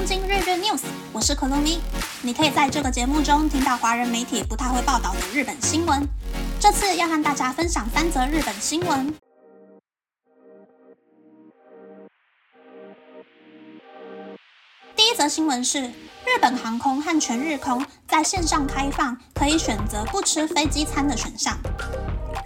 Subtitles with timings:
[0.00, 0.80] 东京日日 news，
[1.12, 1.78] 我是可露咪。
[2.22, 6.08] 你可以在这个节目中听到华人媒体不太会报道的日本新闻。
[6.58, 9.14] 这次要和大家分享三则日本新闻。
[14.96, 21.58] 第一则新闻是，日本航空和全日空在线上开放可以选择不吃飞机餐的选项。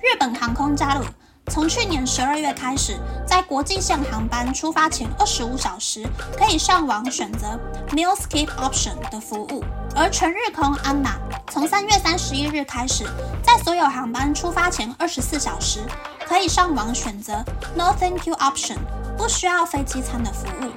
[0.03, 1.05] 日本航空加入。
[1.51, 6.05] 从去年十二月开始，在国际线航班出发前二十五小时，
[6.37, 7.59] 可以上网选择
[7.91, 9.63] Meal Skip Option 的服务。
[9.95, 11.13] 而全日空 ANA
[11.53, 13.05] 从三月三十一日开始，
[13.43, 15.85] 在所有航班出发前二十四小时，
[16.27, 17.45] 可以上网选择
[17.77, 18.79] No Thank You Option，
[19.17, 20.71] 不需要飞机餐的服务。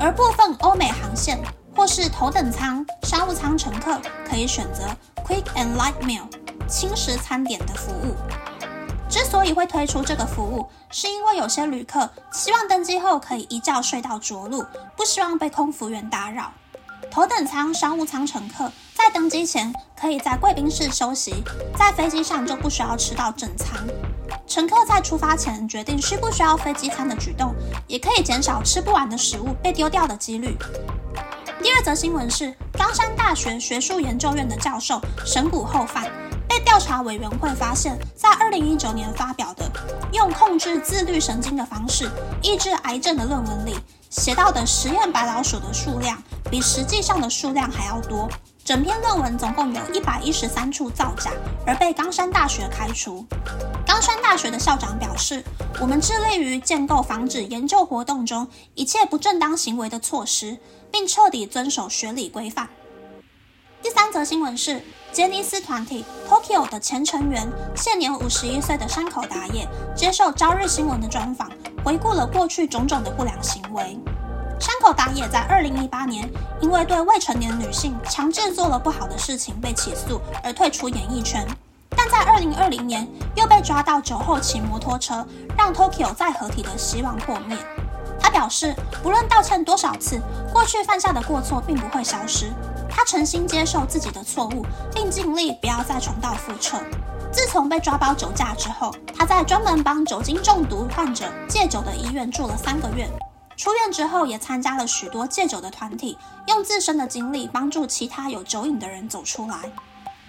[0.00, 1.38] 而部分欧美航线
[1.76, 4.84] 或是头等舱、商务舱乘客，可以选择
[5.24, 6.24] Quick and Light Meal
[6.66, 8.14] 轻食餐点的服务。
[9.08, 14.64] 之所以会推出这个服务，是因为有些旅客希望登机后可以一觉睡到着陆，
[14.96, 16.52] 不希望被空服员打扰。
[17.10, 21.44] 头等舱、商务舱乘客在登机前可以在贵宾室休息，
[21.78, 23.78] 在飞机上就不需要吃到正餐。
[24.48, 27.54] 乘客在出发前决定需不需要飞机餐的举动，
[27.86, 30.56] 也可以减少吃不完的食物被丢掉的几率。
[31.62, 36.10] 第二则新闻是，冈山大学学术研究院的教授神谷厚范。
[36.64, 39.70] 调查委员会发现，在二零一九年发表的
[40.12, 42.10] 用控制自律神经的方式
[42.42, 43.76] 抑制癌症的论文里，
[44.10, 48.28] 写到的实验白老鼠的数量比实际上的数量还要多。
[48.64, 51.30] 整篇论文总共有一百一十三处造假，
[51.66, 53.24] 而被冈山大学开除。
[53.86, 55.44] 冈山大学的校长表示
[55.80, 60.58] ：“我们致力于建构防止研究活动中一切不正当行为的措施，
[60.90, 62.70] 并彻底遵守学理规范。”
[63.82, 64.82] 第三则新闻是。
[65.14, 71.48] 杰尼斯团体 Tokyo 的前成员、现年五十一岁的山口达也接受朝日新闻的专访，
[71.84, 73.96] 回顾了过去种种的不良行为。
[74.58, 76.28] 山口达也在二零一八年
[76.60, 81.46] 因为对未成年女性强制做了不好的事情被起诉而退出演艺圈，
[81.90, 83.06] 但在二零二零年
[83.36, 85.24] 又被抓到酒后骑摩托车，
[85.56, 87.56] 让 Tokyo 再合体的希望破灭。
[88.18, 90.20] 他表示，不论道歉多少次，
[90.52, 92.50] 过去犯下的过错并不会消失。
[92.96, 96.78] 他诚心接受自己的错误，并尽力不要再重蹈覆辙。
[97.32, 103.10] 自从被抓包酒驾之后，他在专门帮酒精中毒患者戒酒的医院住了三个月。
[103.56, 106.16] 出院之后，也参加了许多戒酒的团体，
[106.46, 109.56] 用自身的经历帮助其他有酒瘾的人走出来。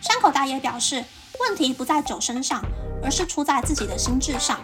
[0.02, 1.06] 山口大爷表示，
[1.40, 2.64] 问题不在酒身上，
[3.04, 4.60] 而是出在自己的心智上。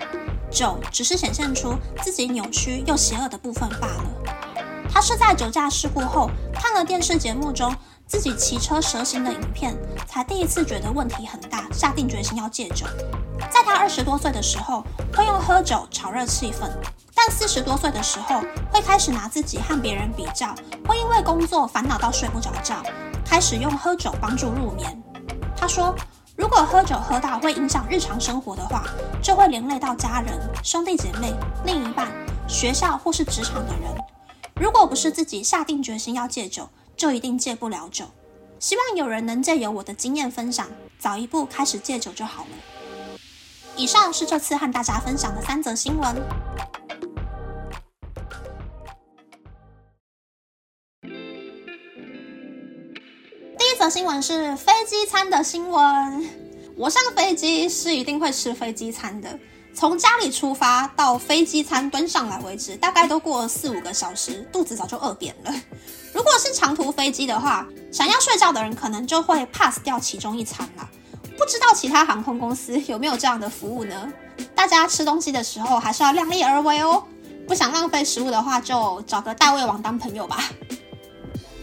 [0.50, 4.04] 酒只是显现出自己扭曲又邪恶的部分罢了。
[4.92, 7.72] 他是在酒驾事故后看了电视节目中。
[8.12, 9.74] 自己骑车蛇行的影片，
[10.06, 12.86] 才第一次觉得问题很大，下定决心要戒酒。
[13.50, 14.84] 在他二十多岁的时候，
[15.16, 16.70] 会用喝酒炒热气氛；
[17.16, 20.54] 但四十多岁的时候，会开始拿自己和别人比较，
[20.86, 22.84] 会因为工作烦恼到睡不着觉，
[23.26, 25.02] 开始用喝酒帮助入眠。
[25.56, 25.96] 他说
[26.36, 28.84] ：“如果喝酒喝到会影响日常生活的话，
[29.24, 31.34] 就会连累到家人、兄弟姐妹、
[31.64, 32.12] 另一半、
[32.46, 33.90] 学校或是职场的人。
[34.56, 36.68] 如果不是自己下定决心要戒酒。”
[37.02, 38.06] 就一定戒不了酒。
[38.60, 40.70] 希望有人能借由我的经验分享，
[41.00, 42.50] 早一步开始戒酒就好了。
[43.76, 46.16] 以上是这次和大家分享的三则新闻。
[53.58, 56.30] 第一则新闻是飞机餐的新闻。
[56.78, 59.40] 我上飞机是一定会吃飞机餐的。
[59.74, 65.54] 从家里出发到飞机餐端上来为止，大概都过四五个小时，肚子早就饿扁了。
[66.14, 70.88] 如果是长途飞机的话，想要睡觉的人可能就会 pass 掉其中一餐了。
[71.38, 74.12] 不知道其他航空公司有没有这样的服务呢？
[74.54, 77.04] 大家吃东西的时候还是要量力而为哦。
[77.48, 80.50] 不想浪费食物的话，就找个大胃王当朋友吧。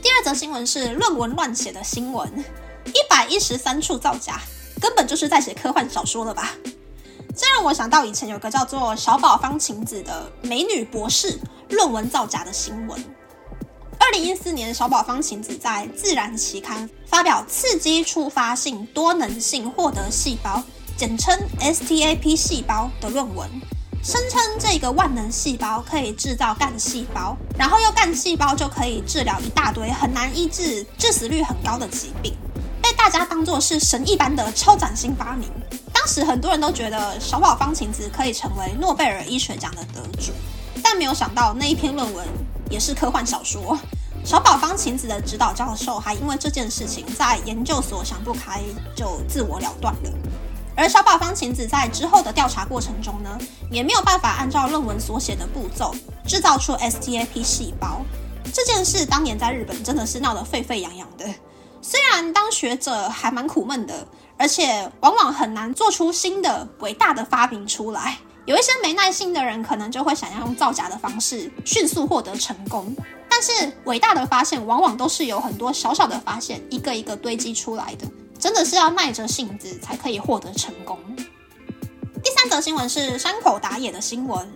[0.02, 2.28] 第二则新闻是论文乱写的新闻，
[2.86, 4.40] 一百一十三处造假，
[4.80, 6.52] 根本就是在写科幻小说了吧？
[7.38, 11.38] 这让我想到以前有个叫做小宝方晴子的美女博士
[11.70, 13.00] 论文造假的新闻。
[13.96, 20.60] 二零一四年，小宝方晴子在《自然》期刊发表刺激触发性多能性获得细胞，
[20.96, 23.48] 简称 STAP 细胞的论文，
[24.02, 32.34] 声称这个万能细胞可以制造干细胞，然后用干细胞就可以治疗一大堆很难医治、致死率很高的疾病，
[32.82, 35.48] 被大家当作是神一般的超崭新发明。
[36.08, 40.32] 当时很多人都觉得小宝方晴子可以成为诺贝尔医学奖的得主，
[40.82, 42.26] 但没有想到那一篇论文
[42.70, 43.78] 也是科幻小说。
[44.24, 48.62] 小宝方晴子的指导教授还因为这件事情在研究所想不开，
[48.96, 50.10] 就自我了断了。
[50.74, 53.38] 而小宝方晴子在之后的调查过程中呢，
[53.70, 55.94] 也没有办法按照论文所写的步骤
[56.26, 58.00] 制造出 STAP 细胞，
[58.50, 61.26] 这件事当年在日本真的是闹得沸沸扬扬的。
[61.80, 68.18] 虽然当学者还蛮苦闷的，而且往往很难做出新的伟大的发明出来。
[68.44, 72.96] 有一些没耐心的人，可能就会想要用造假的方式迅速获得成功。
[73.28, 78.06] 但是伟大的发现，往往都是有很多小小的发现，一个一个堆积出来的。
[78.38, 80.98] 真的是要耐着性子才可以获得成功。
[82.24, 84.48] 第三则新闻是山口打野的新闻。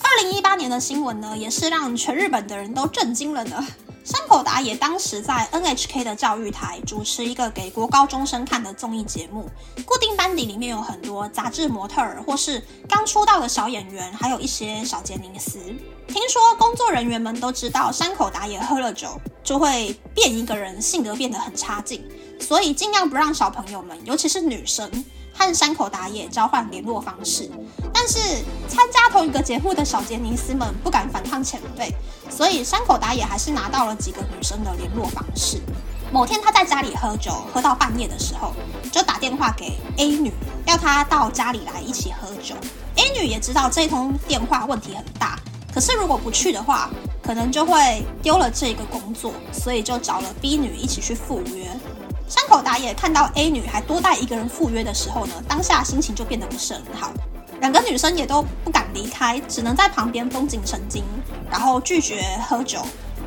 [0.00, 3.66] 二零一八年的新闻呢，也是让全日本的人都震惊了呢。
[4.08, 9.50] 山口达也当时在 NHK 的教育台主持一个给国高中生看的综艺节目，
[9.84, 15.58] 固定班底里面有很多杂志模特儿或是刚出道的小演员，还有一些小杰尼斯。
[16.06, 22.02] 听说工作人员们都知道山口达也喝了酒就会变一个人，性格变得很差劲，
[22.40, 24.90] 所以尽量不让小朋友们，尤其是女生。
[25.38, 27.48] 和山口打野交换联络方式，
[27.94, 28.18] 但是
[28.68, 31.94] 参加同一个节目的小杰尼斯们不敢反抗前辈，
[32.28, 35.60] 所以山口打野还是拿到了几个女生的联络方式。
[36.10, 38.52] 某天他在家里喝酒，喝到半夜的时候，
[38.90, 40.32] 就打电话给 A 女，
[40.66, 42.56] 要她到家里来一起喝酒。
[42.96, 45.38] A 女也知道这通电话问题很大，
[45.72, 46.90] 可是如果不去的话，
[47.22, 51.70] 可能就会丢了这个工作，所以就找了 B 女一起去赴约。
[52.28, 57.10] 山口打野看到 A 女还多带一个人赴约的时候呢，当下心情就变得不是很好。
[57.60, 61.02] 两个女生也都不敢离开，只能在旁边绷紧神经，
[61.50, 62.80] 然后拒绝喝酒，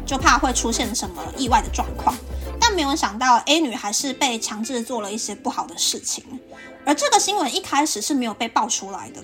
[0.05, 2.15] 就怕会出现什么意外的状况。
[2.59, 6.23] 但没有想到 A 女还是被强制做了一些不好的事情。
[6.85, 9.21] 而这个新闻一开始是没有被爆出来的，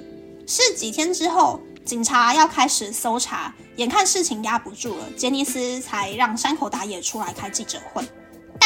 [0.48, 8.04] 是几天之后警察要开始搜查，眼看事情压不住了，杰尼斯才让山口打野出来开记者会。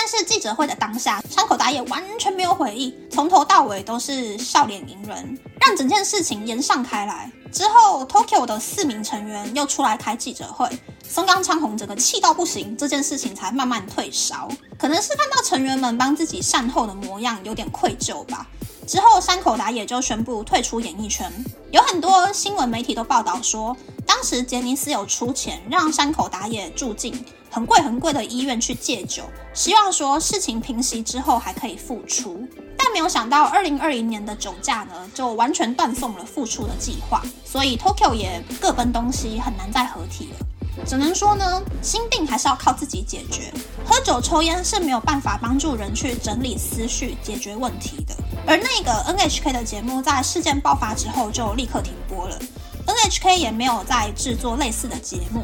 [0.04, 7.32] 但是记者会的当下，山口达也完全没有回应，从头到尾都是笑脸迎人，让整件事情延上开来。
[7.52, 10.68] 之后，Tokyo 的四名成员又出来开记者会，
[11.08, 14.50] 松冈昌宏整个气到不行，这件事情才慢慢退烧。
[14.76, 18.48] 可能是看到成员们帮自己善后的模样，有点愧疚吧。
[18.88, 21.32] 之后，山口达也就宣布退出演艺圈。
[21.70, 23.78] 有很多新闻媒体都报道说，
[24.08, 32.48] 当时杰尼斯有出钱让山口达也住进很贵很贵的医院去戒酒，希望说事情平息之后还可以复出。
[32.78, 37.22] 但没有想到，二零二零年的酒驾呢，就完全断送了复出的计划。
[37.44, 40.86] 所以 Tokyo 也各奔东西，很难再合体了。
[40.88, 43.54] 只能说呢，心病还是要靠自己解决。
[43.86, 48.16] 喝酒抽烟是没有办法帮助人去整理思绪、解决问题的。
[48.48, 52.40] 而那个 NHK 的节目在事件爆发之后就立刻停播了
[52.88, 55.44] ，NHK 也没有再制作类似的节目。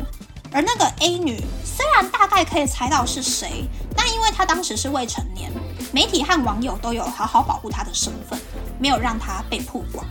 [0.52, 3.66] 而那个 A 女虽然大概可以猜到是谁，
[3.96, 5.52] 但因为她当时是未成年，
[5.92, 8.40] 媒体和网友都有好好保护她的身份，
[8.80, 10.06] 没有让她被曝光。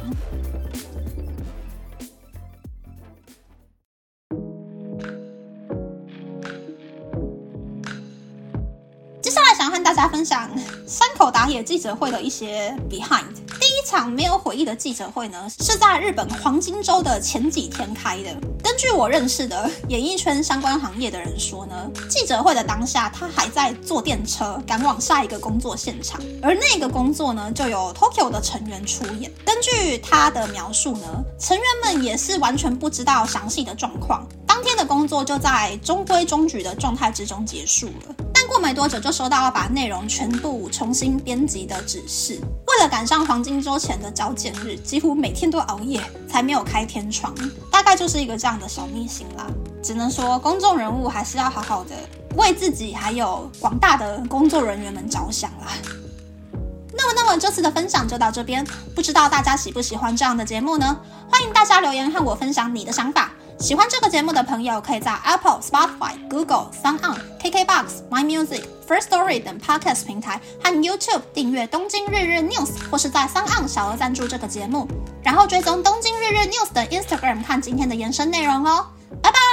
[9.20, 10.48] 接下来想和大家分享
[10.86, 13.45] 山口打野记者会的一些 behind。
[13.86, 18.36] 场没有回忆的记者会呢，是在日本黄金周的前几天开的。
[18.60, 29.32] 根据我认识的演艺圈相关行业的人说呢，记者会的当下，他还在坐电车赶往下一个工作现场，而那个工作呢，就有 Tokyo 的成员出演。
[29.44, 31.06] 根据他的描述呢，
[31.38, 38.16] 成员们也是完全不知道详细的状况，当天的工作就在中规中矩的状态之中结束了。
[38.56, 42.40] 过没多久就收到要把内容全部重新编辑的指示。
[42.66, 47.34] 为了赶上黄金周前的交件日，几乎每天都熬夜，才没有开天窗。
[47.70, 49.46] 大概就是一个这样的小秘辛啦。
[49.82, 51.94] 只能说，公众人物还是要好好的
[52.36, 55.66] 为自己还有广大的工作人员们着想啦。
[56.94, 58.66] 那么，那么这次的分享就到这边。
[58.94, 60.98] 不知道大家喜不喜欢这样的节目呢？
[61.30, 63.32] 欢迎大家留言和我分享你的想法。
[63.58, 74.86] 喜欢这个节目的朋友，可以在 Apple、Spotify、Google、Sound On、KKBox、My Music、First Story 等 Podcast 平台和 YouTube 订阅《东京日日 News》，或是在 Sound On 小额赞助这个节目，
[75.22, 78.86] 然后追踪《东京日日 News》的 Instagram 看今天的延伸内容哦。
[79.22, 79.45] 拜拜。